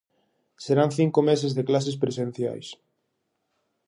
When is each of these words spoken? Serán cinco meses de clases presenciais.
Serán 0.65 0.89
cinco 0.99 1.19
meses 1.29 1.51
de 1.57 1.63
clases 1.69 1.99
presenciais. 2.03 2.67